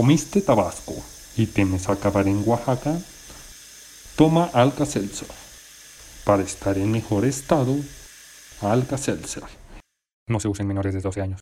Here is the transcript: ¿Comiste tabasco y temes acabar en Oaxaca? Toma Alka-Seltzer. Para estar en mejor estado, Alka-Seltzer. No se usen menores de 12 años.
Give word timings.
¿Comiste 0.00 0.40
tabasco 0.40 0.94
y 1.36 1.44
temes 1.44 1.90
acabar 1.90 2.26
en 2.26 2.42
Oaxaca? 2.46 2.98
Toma 4.16 4.48
Alka-Seltzer. 4.54 5.28
Para 6.24 6.42
estar 6.42 6.78
en 6.78 6.90
mejor 6.90 7.26
estado, 7.26 7.76
Alka-Seltzer. 8.62 9.42
No 10.26 10.40
se 10.40 10.48
usen 10.48 10.66
menores 10.66 10.94
de 10.94 11.02
12 11.02 11.20
años. 11.20 11.38